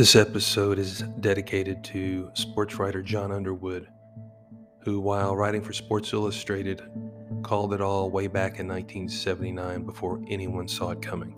[0.00, 3.86] This episode is dedicated to sports writer John Underwood,
[4.82, 6.80] who, while writing for Sports Illustrated,
[7.42, 11.34] called it all way back in 1979 before anyone saw it coming.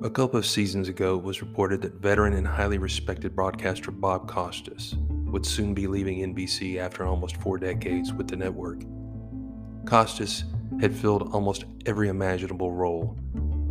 [0.00, 4.26] A couple of seasons ago, it was reported that veteran and highly respected broadcaster Bob
[4.26, 4.94] Costas
[5.26, 8.80] would soon be leaving NBC after almost four decades with the network.
[9.84, 10.44] Costas
[10.80, 13.18] had filled almost every imaginable role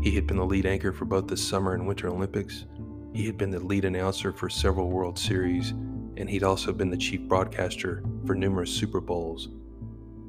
[0.01, 2.65] he had been the lead anchor for both the Summer and Winter Olympics.
[3.13, 5.71] He had been the lead announcer for several World Series,
[6.17, 9.49] and he'd also been the chief broadcaster for numerous Super Bowls.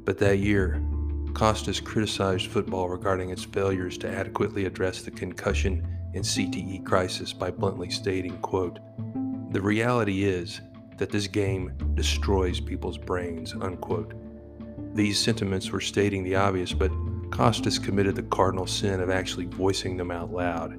[0.05, 0.83] But that year,
[1.34, 7.50] Costas criticized football regarding its failures to adequately address the concussion and CTE crisis by
[7.50, 8.78] bluntly stating, quote,
[9.50, 10.60] "The reality is
[10.97, 14.14] that this game destroys people's brains." Unquote.
[14.94, 16.91] These sentiments were stating the obvious, but
[17.31, 20.78] Costas committed the cardinal sin of actually voicing them out loud.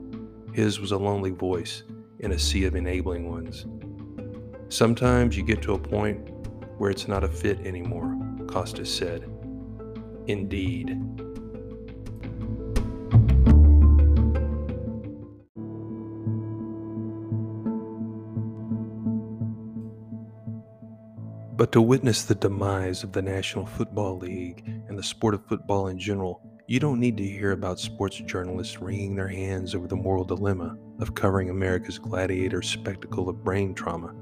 [0.54, 1.84] His was a lonely voice
[2.20, 3.66] in a sea of enabling ones.
[4.68, 6.30] Sometimes you get to a point
[6.78, 8.18] where it's not a fit anymore,
[8.48, 9.30] Costas said.
[10.28, 10.98] Indeed.
[21.56, 25.88] But to witness the demise of the National Football League and the sport of football
[25.88, 29.96] in general, you don't need to hear about sports journalists wringing their hands over the
[29.96, 34.14] moral dilemma of covering America's gladiator spectacle of brain trauma.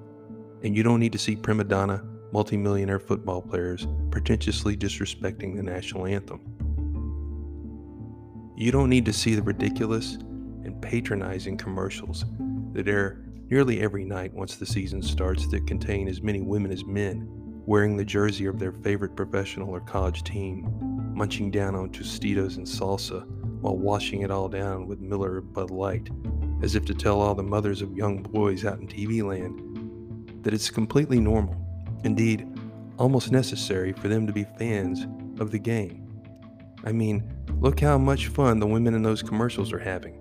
[0.63, 6.05] And you don't need to see prima donna, multimillionaire football players pretentiously disrespecting the national
[6.05, 6.41] anthem.
[8.57, 12.25] You don't need to see the ridiculous and patronizing commercials
[12.73, 16.83] that air nearly every night once the season starts that contain as many women as
[16.83, 17.36] men
[17.67, 20.65] wearing the jersey of their favorite professional or college team,
[21.13, 23.27] munching down on Tostitos and salsa
[23.61, 26.09] while washing it all down with Miller Bud Light,
[26.63, 30.53] as if to tell all the mothers of young boys out in TV land that
[30.53, 31.57] it's completely normal,
[32.05, 32.47] indeed,
[32.97, 35.05] almost necessary for them to be fans
[35.41, 36.07] of the game.
[36.85, 37.29] I mean,
[37.59, 40.15] look how much fun the women in those commercials are having.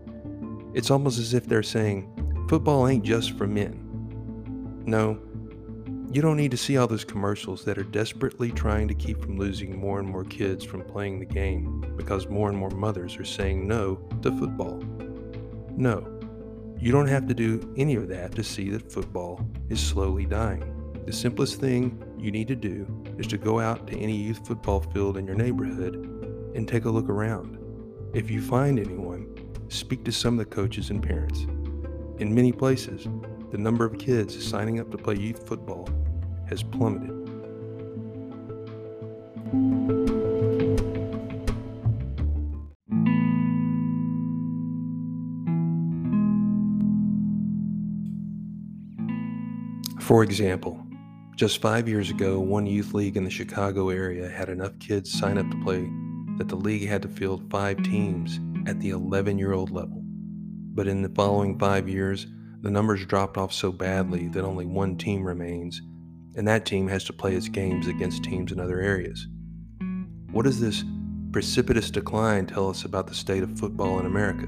[0.75, 2.13] It's almost as if they're saying,
[2.49, 3.83] Football ain't just for men.
[4.85, 5.21] No,
[6.13, 9.37] you don't need to see all those commercials that are desperately trying to keep from
[9.37, 13.25] losing more and more kids from playing the game because more and more mothers are
[13.25, 14.83] saying no to football.
[15.77, 16.17] No,
[16.79, 20.73] you don't have to do any of that to see that football is slowly dying.
[21.07, 22.87] The simplest thing you need to do
[23.19, 25.95] is to go out to any youth football field in your neighborhood
[26.55, 27.59] and take a look around.
[28.15, 29.35] If you find anyone,
[29.69, 31.47] speak to some of the coaches and parents.
[32.19, 33.07] In many places,
[33.57, 35.89] the number of kids signing up to play youth football
[36.47, 37.09] has plummeted.
[50.03, 50.87] For example,
[51.35, 55.39] just five years ago, one youth league in the Chicago area had enough kids sign
[55.39, 55.91] up to play
[56.37, 60.03] that the league had to field five teams at the 11 year old level
[60.77, 62.27] but in the following five years,
[62.63, 65.81] the numbers dropped off so badly that only one team remains,
[66.37, 69.27] and that team has to play its games against teams in other areas.
[70.33, 70.85] What does this
[71.33, 74.47] precipitous decline tell us about the state of football in America?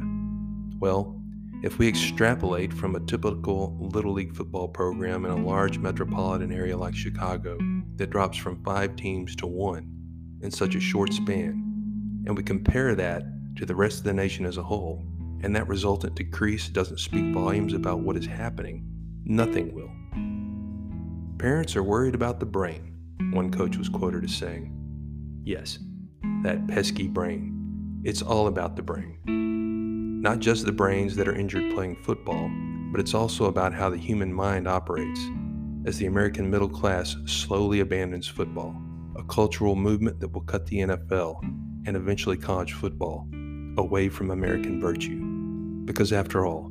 [0.81, 1.21] Well,
[1.63, 6.77] if we extrapolate from a typical Little League football program in a large metropolitan area
[6.77, 7.59] like Chicago
[7.97, 9.91] that drops from five teams to one
[10.41, 13.25] in such a short span, and we compare that
[13.57, 15.05] to the rest of the nation as a whole,
[15.43, 18.85] and that resultant decrease doesn't speak volumes about what is happening,
[19.25, 19.91] nothing will.
[21.39, 22.95] Parents are worried about the brain,
[23.33, 24.75] one coach was quoted as saying.
[25.45, 25.79] Yes,
[26.43, 28.01] that pesky brain.
[28.05, 29.19] It's all about the brain.
[30.21, 32.51] Not just the brains that are injured playing football,
[32.91, 35.21] but it's also about how the human mind operates
[35.85, 38.75] as the American middle class slowly abandons football,
[39.17, 41.41] a cultural movement that will cut the NFL
[41.87, 43.29] and eventually college football
[43.79, 45.21] away from American virtue.
[45.85, 46.71] Because after all,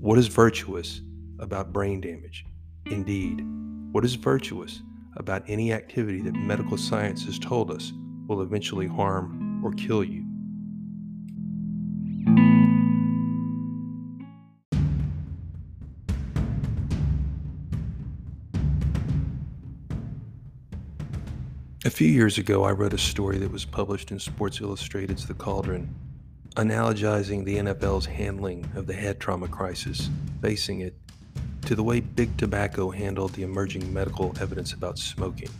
[0.00, 1.02] what is virtuous
[1.38, 2.46] about brain damage?
[2.86, 3.44] Indeed,
[3.92, 4.80] what is virtuous
[5.18, 7.92] about any activity that medical science has told us
[8.26, 10.24] will eventually harm or kill you?
[21.84, 25.34] A few years ago, I wrote a story that was published in Sports Illustrated's The
[25.34, 25.94] Cauldron
[26.56, 30.10] analogizing the NFL's handling of the head trauma crisis
[30.42, 30.94] facing it
[31.66, 35.50] to the way Big Tobacco handled the emerging medical evidence about smoking.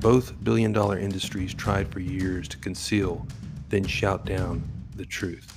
[0.00, 3.26] Both billion dollar industries tried for years to conceal,
[3.68, 4.62] then shout down
[4.94, 5.52] the truth.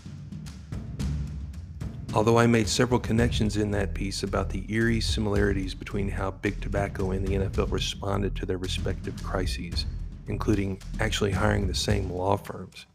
[2.13, 6.59] Although I made several connections in that piece about the eerie similarities between how Big
[6.59, 9.85] Tobacco and the NFL responded to their respective crises,
[10.27, 12.87] including actually hiring the same law firms,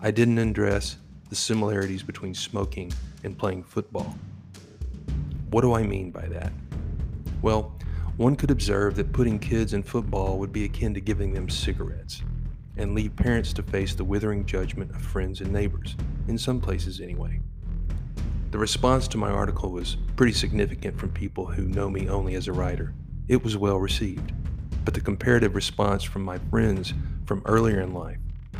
[0.00, 0.96] I didn't address
[1.28, 2.92] the similarities between smoking
[3.24, 4.16] and playing football.
[5.50, 6.52] What do I mean by that?
[7.40, 7.74] Well,
[8.16, 12.22] one could observe that putting kids in football would be akin to giving them cigarettes,
[12.76, 15.96] and leave parents to face the withering judgment of friends and neighbors,
[16.28, 17.40] in some places anyway.
[18.50, 22.48] The response to my article was pretty significant from people who know me only as
[22.48, 22.92] a writer.
[23.28, 24.32] It was well received.
[24.84, 26.92] But the comparative response from my friends
[27.24, 28.18] from earlier in life,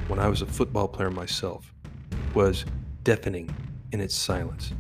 [0.09, 1.73] when I was a football player myself,
[2.35, 2.65] was
[3.05, 3.55] deafening
[3.93, 4.73] in its silence.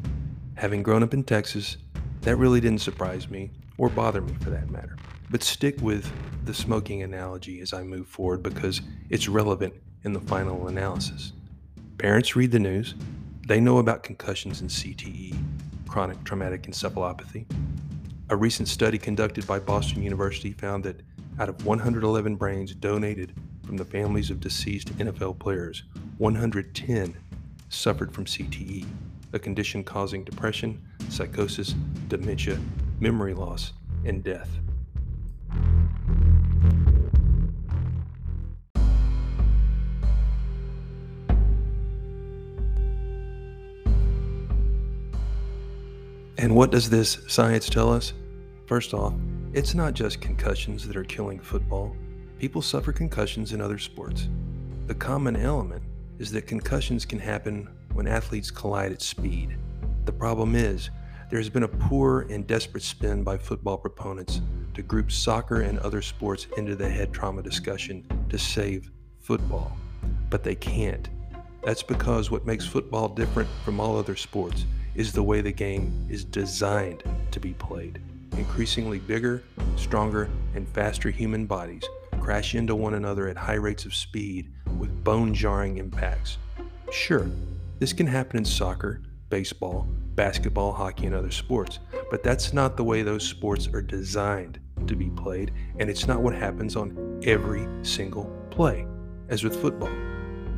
[0.54, 1.76] Having grown up in Texas,
[2.22, 4.96] that really didn't surprise me, or bother me for that matter.
[5.30, 6.10] But stick with
[6.44, 8.80] the smoking analogy as I move forward because
[9.10, 9.74] it's relevant
[10.04, 11.32] in the final analysis.
[11.98, 12.94] Parents read the news,
[13.46, 15.36] they know about concussions and CTE,
[15.88, 17.44] chronic traumatic encephalopathy.
[18.30, 21.00] A recent study conducted by Boston University found that
[21.38, 23.34] out of 111 brains donated
[23.72, 25.84] from the families of deceased NFL players,
[26.18, 27.16] 110
[27.70, 28.84] suffered from CTE,
[29.32, 30.78] a condition causing depression,
[31.08, 31.74] psychosis,
[32.08, 32.60] dementia,
[33.00, 33.72] memory loss,
[34.04, 34.50] and death.
[46.36, 48.12] And what does this science tell us?
[48.66, 49.14] First off,
[49.54, 51.96] it's not just concussions that are killing football.
[52.42, 54.26] People suffer concussions in other sports.
[54.88, 55.80] The common element
[56.18, 59.56] is that concussions can happen when athletes collide at speed.
[60.06, 60.90] The problem is,
[61.30, 64.40] there has been a poor and desperate spin by football proponents
[64.74, 68.90] to group soccer and other sports into the head trauma discussion to save
[69.20, 69.76] football.
[70.28, 71.08] But they can't.
[71.62, 74.66] That's because what makes football different from all other sports
[74.96, 78.02] is the way the game is designed to be played.
[78.36, 79.44] Increasingly bigger,
[79.76, 81.84] stronger, and faster human bodies
[82.22, 84.48] crash into one another at high rates of speed
[84.78, 86.38] with bone jarring impacts.
[86.92, 87.28] Sure,
[87.80, 91.80] this can happen in soccer, baseball, basketball, hockey, and other sports,
[92.12, 96.22] but that's not the way those sports are designed to be played, and it's not
[96.22, 98.86] what happens on every single play,
[99.28, 99.92] as with football.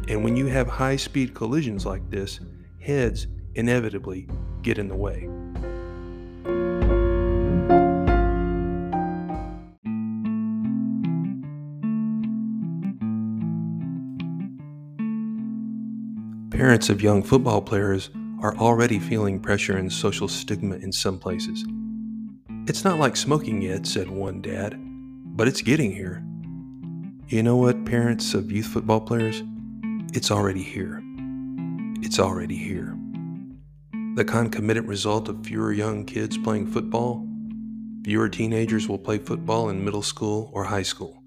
[0.09, 2.41] And when you have high speed collisions like this,
[2.79, 4.29] heads inevitably
[4.61, 5.31] get in the way.
[16.65, 18.09] Parents of young football players
[18.41, 21.63] are already feeling pressure and social stigma in some places.
[22.67, 24.75] It's not like smoking yet, said one dad,
[25.37, 26.25] but it's getting here.
[27.29, 29.43] You know what, parents of youth football players?
[30.15, 31.03] It's already here.
[32.01, 32.97] It's already here.
[34.15, 37.29] The concomitant result of fewer young kids playing football?
[38.05, 41.23] Fewer teenagers will play football in middle school or high school.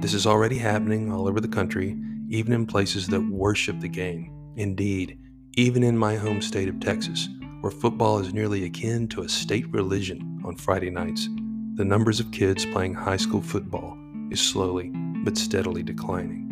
[0.00, 1.96] This is already happening all over the country,
[2.28, 4.34] even in places that worship the game.
[4.56, 5.18] Indeed,
[5.56, 7.28] even in my home state of Texas,
[7.60, 11.28] where football is nearly akin to a state religion on Friday nights,
[11.74, 13.98] the numbers of kids playing high school football
[14.30, 14.92] is slowly
[15.24, 16.42] but steadily declining.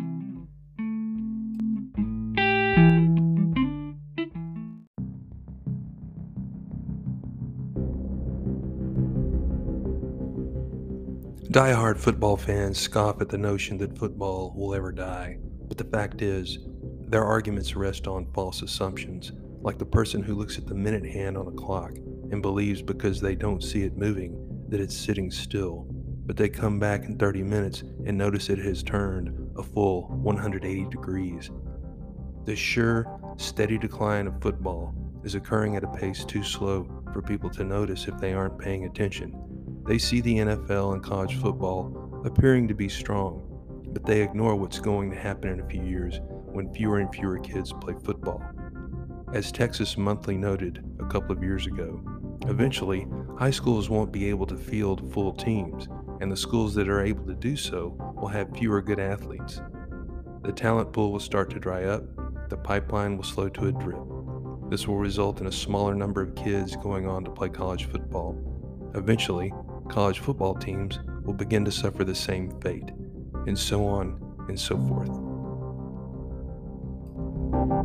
[11.51, 16.21] Die-hard football fans scoff at the notion that football will ever die, but the fact
[16.21, 16.57] is,
[17.13, 21.37] their arguments rest on false assumptions, like the person who looks at the minute hand
[21.37, 21.91] on a clock
[22.31, 24.35] and believes because they don't see it moving
[24.69, 25.85] that it's sitting still,
[26.25, 29.29] but they come back in 30 minutes and notice it has turned
[29.59, 31.51] a full 180 degrees.
[32.45, 33.05] The sure,
[33.37, 38.07] steady decline of football is occurring at a pace too slow for people to notice
[38.07, 39.39] if they aren't paying attention
[39.85, 43.43] they see the NFL and college football appearing to be strong,
[43.89, 46.21] but they ignore what's going to happen in a few years
[46.53, 48.41] when fewer and fewer kids play football.
[49.33, 52.01] As Texas Monthly noted a couple of years ago,
[52.47, 53.07] eventually
[53.37, 55.87] high schools won't be able to field full teams,
[56.21, 59.59] and the schools that are able to do so will have fewer good athletes.
[60.43, 62.03] The talent pool will start to dry up,
[62.49, 64.03] the pipeline will slow to a drip.
[64.69, 68.37] This will result in a smaller number of kids going on to play college football.
[68.93, 69.51] Eventually,
[69.89, 72.91] college football teams will begin to suffer the same fate,
[73.47, 75.32] and so on and so forth.
[77.63, 77.79] College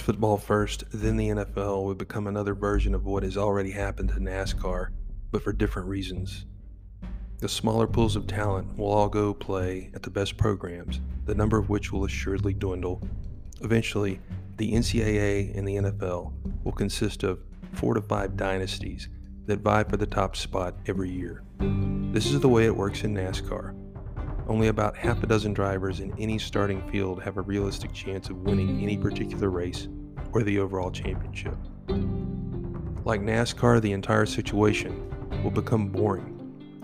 [0.00, 4.16] football first, then the NFL would become another version of what has already happened to
[4.16, 4.88] NASCAR,
[5.30, 6.46] but for different reasons.
[7.38, 11.58] The smaller pools of talent will all go play at the best programs, the number
[11.58, 13.00] of which will assuredly dwindle.
[13.60, 14.18] Eventually,
[14.56, 16.32] the NCAA and the NFL
[16.64, 17.38] will consist of
[17.72, 19.08] four to five dynasties
[19.46, 21.42] that vie for the top spot every year.
[22.12, 23.74] This is the way it works in NASCAR.
[24.48, 28.38] Only about half a dozen drivers in any starting field have a realistic chance of
[28.38, 29.88] winning any particular race
[30.32, 31.56] or the overall championship.
[33.04, 35.08] Like NASCAR, the entire situation
[35.42, 36.36] will become boring.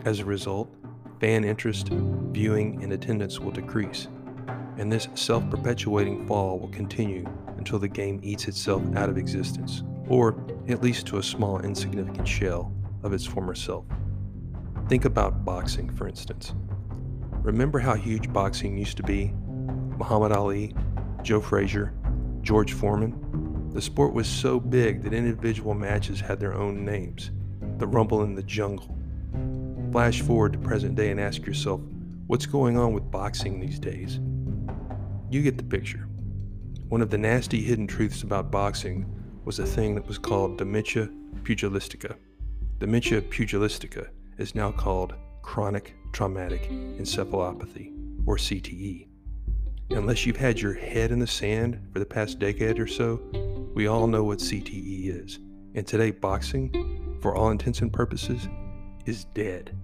[0.05, 0.73] As a result,
[1.21, 4.09] fan interest, viewing, and attendance will decrease,
[4.79, 9.83] and this self perpetuating fall will continue until the game eats itself out of existence,
[10.09, 10.33] or
[10.68, 13.85] at least to a small, insignificant shell of its former self.
[14.88, 16.54] Think about boxing, for instance.
[17.42, 19.32] Remember how huge boxing used to be?
[19.99, 20.75] Muhammad Ali,
[21.23, 21.94] Joe Frazier,
[22.42, 23.70] George Foreman?
[23.73, 27.30] The sport was so big that individual matches had their own names.
[27.78, 28.96] The Rumble in the Jungle.
[29.92, 31.80] Flash forward to present day and ask yourself,
[32.26, 34.18] what's going on with boxing these days?
[35.30, 36.08] You get the picture.
[36.88, 39.12] One of the nasty hidden truths about boxing
[39.47, 41.09] was a thing that was called dementia
[41.45, 42.17] pugilistica.
[42.81, 47.93] Dementia pugilistica is now called chronic traumatic encephalopathy,
[48.26, 49.07] or CTE.
[49.91, 53.21] Unless you've had your head in the sand for the past decade or so,
[53.73, 55.38] we all know what CTE is.
[55.76, 58.49] And today, boxing, for all intents and purposes,
[59.05, 59.76] is dead.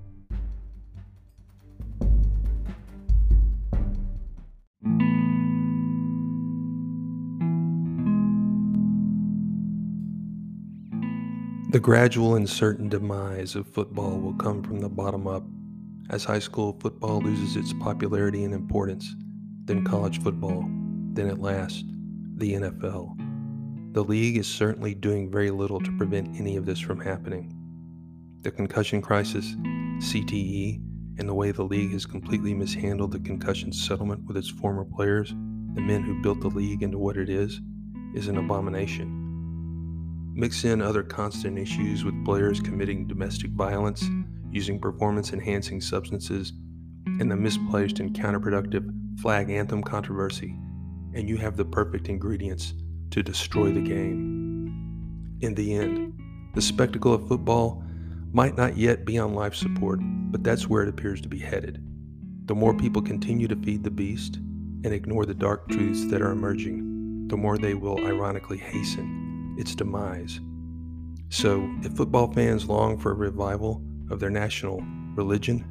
[11.73, 15.43] The gradual and certain demise of football will come from the bottom up
[16.11, 19.17] as high school football loses its popularity and importance,
[19.64, 20.67] then college football,
[21.14, 21.87] then at last,
[22.37, 23.17] the NFL.
[23.95, 27.57] The league is certainly doing very little to prevent any of this from happening.
[28.43, 30.79] The concussion crisis, CTE,
[31.19, 35.31] and the way the league has completely mishandled the concussion settlement with its former players,
[35.73, 37.62] the men who built the league into what it is,
[38.14, 39.22] is an abomination.
[40.34, 44.02] Mix in other constant issues with players committing domestic violence,
[44.50, 46.54] using performance enhancing substances,
[47.20, 50.56] and the misplaced and counterproductive flag anthem controversy,
[51.12, 52.72] and you have the perfect ingredients
[53.10, 55.36] to destroy the game.
[55.42, 56.18] In the end,
[56.54, 57.84] the spectacle of football
[58.32, 61.84] might not yet be on life support, but that's where it appears to be headed.
[62.46, 66.32] The more people continue to feed the beast and ignore the dark truths that are
[66.32, 69.22] emerging, the more they will ironically hasten
[69.59, 70.40] its demise.
[71.28, 74.82] So, if football fans long for a revival of their national
[75.14, 75.64] religion,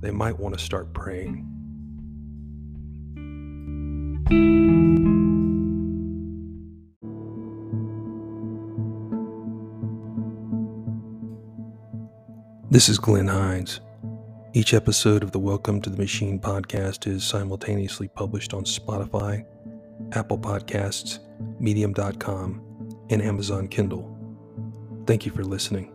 [0.00, 1.48] they might want to start praying.
[12.70, 13.78] This is Glenn Hines.
[14.52, 19.44] Each episode of the Welcome to the Machine podcast is simultaneously published on Spotify,
[20.10, 21.20] Apple Podcasts,
[21.60, 22.73] Medium.com,
[23.10, 24.10] and Amazon Kindle.
[25.06, 25.93] Thank you for listening.